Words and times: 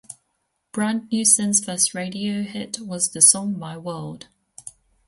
Brand 0.71 1.09
New 1.11 1.23
Sin's 1.23 1.63
first 1.63 1.93
radio 1.93 2.41
hit 2.41 2.79
was 2.79 3.11
the 3.11 3.21
song 3.21 3.59
"My 3.59 3.77
World". 3.77 4.29